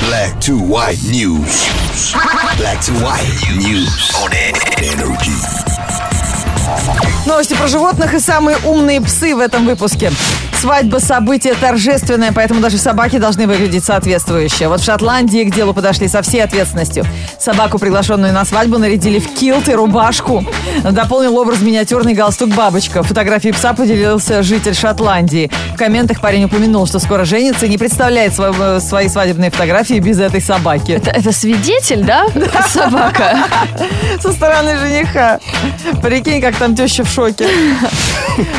Black 0.10 0.38
to 0.40 0.58
white 0.60 1.02
news. 1.10 1.68
Black 2.58 2.80
to 2.82 2.94
white 3.02 3.58
news 3.58 4.14
on 4.24 4.32
energy. 4.78 5.77
Новости 7.26 7.54
про 7.56 7.68
животных 7.68 8.14
и 8.14 8.20
самые 8.20 8.58
умные 8.66 9.02
псы 9.02 9.36
в 9.36 9.40
этом 9.40 9.66
выпуске. 9.66 10.12
Свадьба– 10.62 11.00
событие 11.00 11.54
торжественное, 11.54 12.32
поэтому 12.34 12.62
даже 12.62 12.80
собаки 12.80 13.18
должны 13.18 13.46
выглядеть 13.46 13.84
соответствующе. 13.84 14.68
Вот 14.68 14.82
в 14.82 14.84
Шотландии 14.84 15.44
к 15.44 15.54
делу 15.54 15.72
подошли 15.72 16.08
со 16.08 16.24
всей 16.24 16.44
ответственностью. 16.44 17.06
Собаку, 17.40 17.78
приглашенную 17.78 18.34
на 18.34 18.44
свадьбу, 18.44 18.80
нарядили 18.80 19.20
в 19.20 19.36
килт 19.36 19.70
и 19.70 19.74
рубашку. 19.76 20.44
Дополнил 20.84 21.38
образ 21.38 21.62
миниатюрный 21.62 22.16
галстук 22.16 22.50
бабочка. 22.50 23.04
Фотографии 23.04 23.52
пса 23.52 23.74
поделился 23.74 24.42
житель 24.42 24.74
Шотландии. 24.74 25.52
В 25.76 25.78
комментах 25.78 26.22
парень 26.22 26.46
упомянул, 26.46 26.88
что 26.88 26.98
скоро 26.98 27.24
женится 27.24 27.68
и 27.68 27.70
не 27.70 27.78
представляет 27.78 28.34
сво- 28.34 28.80
свои 28.80 29.10
свадебные 29.10 29.52
фотографии 29.52 30.00
без 30.00 30.20
этой 30.20 30.42
собаки. 30.42 30.94
Это, 30.94 31.12
это 31.12 31.32
свидетель, 31.32 32.04
да? 32.04 32.26
Собака. 32.68 33.38
Со 34.20 34.32
стороны 34.32 34.76
жениха. 34.80 35.40
Прикинь, 36.02 36.42
как 36.42 36.56
там 36.56 36.76
теща 36.76 37.04
в 37.04 37.10
шоке. 37.10 37.48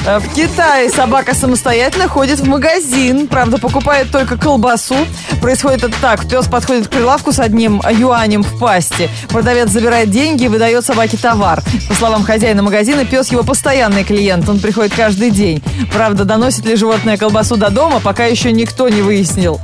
В 0.06 0.34
Китае 0.34 0.90
собака 0.90 1.34
самостоятельно 1.34 1.87
ходит 2.08 2.40
в 2.40 2.46
магазин. 2.46 3.28
Правда, 3.28 3.58
покупает 3.58 4.10
только 4.10 4.36
колбасу. 4.36 4.96
Происходит 5.40 5.84
это 5.84 5.94
так. 6.00 6.28
Пес 6.28 6.46
подходит 6.46 6.88
к 6.88 6.90
прилавку 6.90 7.32
с 7.32 7.38
одним 7.38 7.80
юанем 7.90 8.42
в 8.42 8.58
пасти. 8.58 9.08
Продавец 9.28 9.70
забирает 9.70 10.10
деньги 10.10 10.44
и 10.44 10.48
выдает 10.48 10.84
собаке 10.84 11.16
товар. 11.16 11.62
По 11.88 11.94
словам 11.94 12.24
хозяина 12.24 12.62
магазина, 12.62 13.04
пес 13.04 13.30
его 13.30 13.42
постоянный 13.42 14.04
клиент. 14.04 14.48
Он 14.48 14.58
приходит 14.58 14.94
каждый 14.94 15.30
день. 15.30 15.62
Правда, 15.92 16.24
доносит 16.24 16.64
ли 16.66 16.76
животное 16.76 17.16
колбасу 17.16 17.56
до 17.56 17.70
дома, 17.70 18.00
пока 18.00 18.26
еще 18.26 18.52
никто 18.52 18.88
не 18.88 19.02
выяснил. 19.02 19.60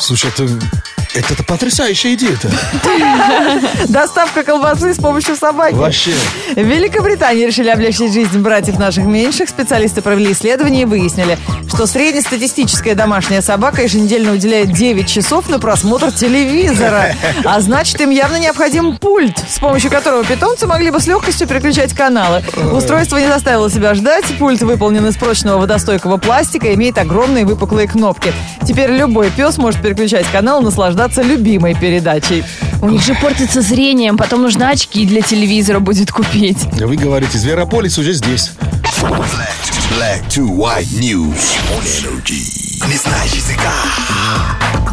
Слушай, 0.00 0.30
это, 0.30 0.48
это, 1.14 1.42
потрясающая 1.44 2.14
идея-то. 2.14 2.50
Доставка 3.88 4.44
колбасы 4.44 4.94
с 4.94 4.98
помощью 4.98 5.36
собаки. 5.36 5.74
Вообще. 5.74 6.12
В 6.54 6.60
Великобритании 6.60 7.46
решили 7.46 7.68
облегчить 7.68 8.12
жизнь 8.12 8.38
братьев 8.38 8.78
наших 8.78 9.04
меньших. 9.04 9.48
Специалисты 9.48 10.02
провели 10.02 10.32
исследование 10.32 10.82
и 10.82 10.84
выяснили, 10.84 11.38
что 11.70 11.86
среднестатистическая 11.86 12.94
домашняя 12.94 13.40
собака 13.40 13.82
еженедельно 13.82 14.32
уделяет 14.32 14.72
9 14.72 15.06
часов 15.06 15.48
на 15.48 15.58
просмотр 15.58 16.12
телевизора. 16.12 17.14
А 17.44 17.60
значит, 17.60 18.00
им 18.00 18.10
явно 18.10 18.36
необходим 18.36 18.98
пульт, 18.98 19.38
с 19.48 19.58
помощью 19.58 19.90
которого 19.90 20.24
питомцы 20.24 20.66
могли 20.66 20.90
бы 20.90 21.00
с 21.00 21.06
легкостью 21.06 21.46
переключать 21.46 21.94
каналы. 21.94 22.42
Устройство 22.72 23.18
не 23.18 23.28
заставило 23.28 23.70
себя 23.70 23.94
ждать. 23.94 24.24
Пульт 24.38 24.62
выполнен 24.62 25.06
из 25.06 25.16
прочного 25.16 25.58
водостойкого 25.58 26.16
пластика 26.16 26.74
имеет 26.74 26.98
огромные 26.98 27.44
выпуклые 27.44 27.88
кнопки. 27.88 28.32
Теперь 28.66 28.90
любой 28.90 29.30
пес 29.30 29.56
может 29.56 29.80
переключать 29.80 30.26
канал 30.32 30.60
и 30.60 30.64
наслаждаться 30.64 31.22
любимой 31.22 31.74
передачей. 31.74 32.44
У 32.82 32.88
них 32.88 33.02
же 33.02 33.14
портится 33.14 33.62
зрением, 33.62 34.16
потом 34.16 34.42
нужно 34.42 34.70
очки 34.70 35.06
для 35.06 35.22
телевизора 35.22 35.80
будет 35.80 36.10
купить. 36.10 36.64
Вы 36.72 36.96
говорите, 36.96 37.38
Зверополис 37.38 37.96
уже 37.98 38.12
здесь. 38.12 38.52
Black 39.90 40.28
to 40.30 40.46
white 40.46 40.86
news 41.00 41.56
on 41.72 41.82
energy. 41.98 42.44
Не 42.88 42.96
знаешь 42.96 43.32
языка? 43.32 43.72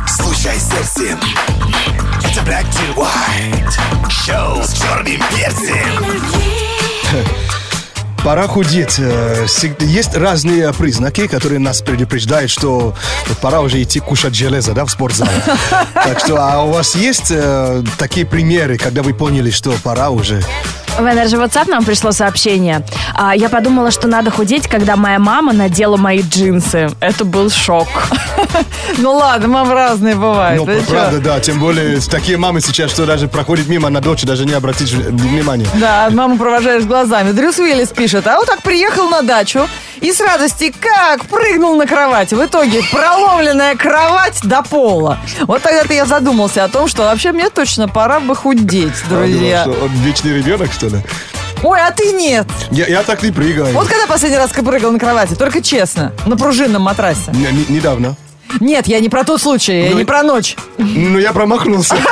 Слушай 0.08 0.58
сердцем. 0.60 1.20
Это 2.24 2.42
Black 2.42 2.66
to 2.72 2.96
white. 2.96 4.10
Шоу 4.10 4.64
с 4.64 4.74
черным 4.74 5.22
перцем. 5.30 6.06
Пора 8.24 8.48
худеть. 8.48 8.96
Э, 8.98 9.46
Есть 9.82 10.16
разные 10.16 10.74
признаки, 10.74 11.28
которые 11.28 11.60
нас 11.60 11.82
предупреждают, 11.82 12.50
что 12.52 12.96
пора 13.42 13.62
уже 13.62 13.82
идти 13.82 14.00
кушать 14.00 14.36
железо, 14.36 14.74
да, 14.74 14.84
в 14.86 14.90
спортзал. 14.92 15.30
Так 15.94 16.20
что, 16.20 16.38
а 16.38 16.64
у 16.64 16.72
вас 16.72 16.96
есть 16.96 17.30
э, 17.30 17.84
такие 17.98 18.26
примеры, 18.26 18.78
когда 18.78 19.04
вы 19.04 19.14
поняли, 19.14 19.52
что 19.52 19.72
пора 19.84 20.10
уже? 20.10 20.44
В 20.98 21.02
Energy 21.02 21.38
WhatsApp 21.38 21.70
нам 21.70 21.86
пришло 21.86 22.12
сообщение. 22.12 22.84
А, 23.14 23.36
я 23.36 23.50
подумала, 23.50 23.92
что 23.92 24.08
надо 24.08 24.32
худеть, 24.32 24.68
когда 24.68 24.96
моя 24.96 25.20
мама 25.20 25.54
надела 25.54 25.96
мои 25.96 26.22
джинсы. 26.22 26.90
Это 27.00 27.24
был 27.24 27.50
шок. 27.50 27.88
Ну 29.00 29.14
ладно, 29.14 29.48
мам 29.48 29.72
разные 29.72 30.16
бывают. 30.16 30.66
Ну, 30.66 30.82
правда, 30.88 31.20
да. 31.20 31.40
Тем 31.40 31.60
более, 31.60 32.00
такие 32.00 32.38
мамы 32.38 32.62
сейчас, 32.62 32.92
что 32.92 33.06
даже 33.06 33.28
проходит 33.28 33.68
мимо 33.68 33.90
на 33.90 34.00
дочь, 34.02 34.24
даже 34.24 34.46
не 34.46 34.54
обратить 34.54 34.92
внимания. 34.92 35.68
Да, 35.76 36.10
маму 36.12 36.38
провожаешь 36.38 36.84
глазами. 36.84 37.32
Дрюс 37.32 37.60
Уиллис 37.60 37.90
пишет, 37.90 38.26
а 38.26 38.38
вот 38.38 38.48
так 38.48 38.64
приехал 38.64 39.10
на 39.10 39.22
дачу 39.22 39.68
и 40.02 40.12
с 40.12 40.20
радости 40.20 40.74
как 40.80 41.26
прыгнул 41.26 41.76
на 41.76 41.86
кровать. 41.86 42.32
В 42.34 42.44
итоге 42.46 42.82
проломленная 42.92 43.76
кровать 43.76 44.40
до 44.44 44.62
пола. 44.64 45.18
Вот 45.42 45.62
тогда-то 45.62 45.94
я 45.94 46.06
задумался 46.06 46.64
о 46.64 46.68
том, 46.68 46.88
что 46.88 47.04
вообще 47.04 47.32
мне 47.32 47.50
точно 47.50 47.88
пора 47.88 48.20
бы 48.20 48.36
худеть, 48.36 48.94
друзья. 49.10 49.62
А, 49.62 49.66
думал, 49.66 49.78
что 49.78 49.86
он 49.86 49.92
вечный 50.04 50.34
ребенок, 50.38 50.72
что 50.72 50.88
ли? 50.88 50.98
Ой, 51.64 51.80
а 51.82 51.92
ты 51.92 52.12
нет. 52.12 52.48
Я, 52.70 52.86
я 52.86 53.04
так 53.04 53.24
не 53.24 53.32
прыгаю. 53.32 53.74
Вот 53.74 53.88
когда 53.88 54.06
последний 54.06 54.38
раз 54.38 54.52
прыгал 54.52 54.92
на 54.92 55.00
кровати? 55.00 55.34
Только 55.34 55.62
честно, 55.62 56.14
на 56.26 56.38
пружинном 56.38 56.84
матрасе. 56.84 57.32
Не- 57.32 57.52
не- 57.52 57.66
недавно. 57.78 58.16
Нет, 58.60 58.88
я 58.88 59.00
не 59.00 59.10
про 59.10 59.24
тот 59.24 59.42
случай, 59.42 59.84
я 59.84 59.90
Ну, 59.92 59.98
не 59.98 60.06
про 60.06 60.24
ночь. 60.24 60.56
Ну, 60.78 61.18
я 61.20 61.32
промахнулся. 61.34 61.96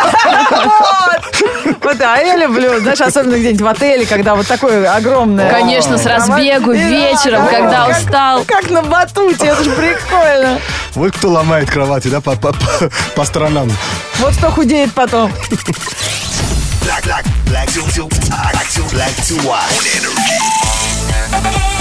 Вот. 0.51 1.75
Вот, 1.83 2.01
а 2.01 2.17
я 2.17 2.35
люблю, 2.35 2.79
знаешь, 2.79 2.99
особенно 3.01 3.35
где-нибудь 3.35 3.61
в 3.61 3.67
отеле, 3.67 4.05
когда 4.05 4.35
вот 4.35 4.47
такое 4.47 4.91
огромное. 4.91 5.49
Конечно, 5.51 5.97
с 5.97 6.05
разбегу, 6.05 6.71
вечером, 6.71 7.45
да, 7.45 7.51
когда 7.51 7.87
устал. 7.87 8.43
Как 8.45 8.69
на 8.69 8.81
батуте, 8.81 9.47
это 9.47 9.63
же 9.63 9.71
прикольно. 9.71 10.59
Вот 10.95 11.11
кто 11.15 11.29
ломает 11.29 11.69
кровати, 11.69 12.07
да, 12.07 12.21
по, 12.21 12.35
по- 12.35 12.53
по- 12.53 12.89
по 13.15 13.23
сторонам. 13.25 13.71
Вот 14.19 14.35
кто 14.35 14.49
худеет 14.51 14.93
потом. 14.93 15.31
Black, 16.81 17.03
black, 17.03 17.25
black 17.45 17.67
to, 17.67 17.83
to, 17.95 18.07
black 18.09 18.67
to, 18.69 18.83
black 18.91 19.15
to 19.21 19.35
white 19.43 19.69
on 19.71 19.85
energy. 19.97 21.74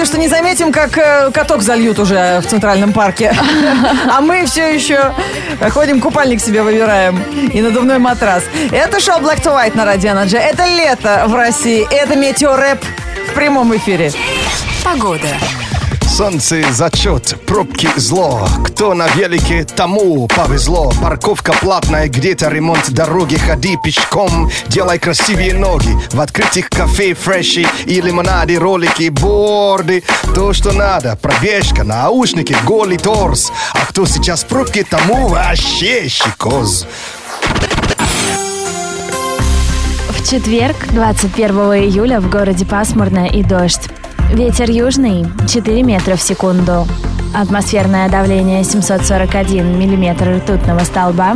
Боимся, 0.00 0.04
что 0.04 0.18
не 0.18 0.28
заметим, 0.28 0.72
как 0.72 0.96
э, 0.96 1.30
каток 1.30 1.62
зальют 1.62 1.98
уже 1.98 2.40
в 2.40 2.46
Центральном 2.46 2.92
парке. 2.92 3.34
А 4.10 4.20
мы 4.20 4.46
все 4.46 4.72
еще 4.72 5.12
ходим, 5.70 6.00
купальник 6.00 6.40
себе 6.40 6.62
выбираем 6.62 7.20
и 7.52 7.60
надувной 7.60 7.98
матрас. 7.98 8.44
Это 8.72 8.98
шоу 9.00 9.20
Black 9.20 9.42
to 9.42 9.54
White 9.54 9.76
на 9.76 9.84
Радио 9.84 10.12
Energy. 10.12 10.38
Это 10.38 10.66
лето 10.66 11.24
в 11.26 11.34
России. 11.34 11.86
Это 11.90 12.16
метеорэп 12.16 12.82
в 13.30 13.34
прямом 13.34 13.76
эфире. 13.76 14.10
Погода. 14.82 15.28
Солнце 16.10 16.64
зачет, 16.72 17.36
пробки 17.46 17.88
зло. 17.96 18.46
Кто 18.64 18.94
на 18.94 19.06
велике, 19.08 19.64
тому 19.64 20.26
повезло. 20.26 20.92
Парковка 21.00 21.52
платная, 21.52 22.08
где-то 22.08 22.48
ремонт 22.48 22.90
дороги. 22.90 23.36
Ходи 23.36 23.78
пешком, 23.82 24.50
делай 24.66 24.98
красивые 24.98 25.54
ноги. 25.54 25.96
В 26.12 26.20
открытых 26.20 26.68
кафе 26.68 27.14
фреши 27.14 27.64
и 27.86 28.00
лимонаде, 28.00 28.58
ролики, 28.58 29.08
борды. 29.08 30.02
То, 30.34 30.52
что 30.52 30.72
надо. 30.72 31.16
Пробежка, 31.16 31.84
наушники, 31.84 32.56
голый 32.66 32.98
торс. 32.98 33.52
А 33.72 33.86
кто 33.86 34.04
сейчас 34.04 34.42
в 34.42 34.48
пробке, 34.48 34.82
тому 34.82 35.28
вообще 35.28 36.08
щекоз. 36.08 36.86
В 40.08 40.28
четверг, 40.28 40.76
21 40.90 41.50
июля, 41.84 42.20
в 42.20 42.28
городе 42.28 42.66
пасмурно 42.66 43.26
и 43.26 43.44
дождь. 43.44 43.88
Ветер 44.32 44.70
южный 44.70 45.26
4 45.48 45.82
метра 45.82 46.14
в 46.14 46.22
секунду. 46.22 46.86
Атмосферное 47.34 48.08
давление 48.08 48.62
741 48.62 49.76
миллиметр 49.76 50.36
ртутного 50.36 50.80
столба. 50.80 51.34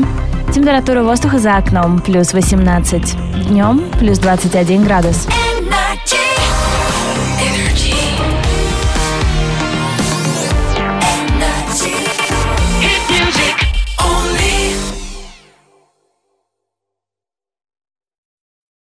Температура 0.55 1.03
воздуха 1.03 1.41
за 1.41 1.57
окном 1.57 1.99
плюс 1.99 2.33
18. 2.33 3.49
Днем 3.49 3.83
плюс 3.99 4.21
21 4.21 4.85
градус. 4.85 5.27